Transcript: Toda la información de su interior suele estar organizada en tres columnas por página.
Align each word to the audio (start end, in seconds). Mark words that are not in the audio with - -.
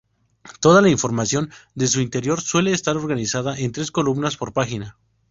Toda 0.59 0.81
la 0.81 0.89
información 0.89 1.51
de 1.75 1.85
su 1.87 2.01
interior 2.01 2.41
suele 2.41 2.71
estar 2.71 2.97
organizada 2.97 3.55
en 3.59 3.71
tres 3.71 3.91
columnas 3.91 4.35
por 4.35 4.51
página. 4.51 4.97